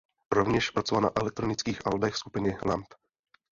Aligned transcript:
Rovněž 0.31 0.69
pracoval 0.69 1.01
na 1.03 1.11
elektronických 1.21 1.87
albech 1.87 2.15
skupiny 2.15 2.57
Lamb. 2.65 2.87